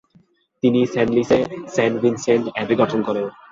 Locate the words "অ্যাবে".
2.53-2.75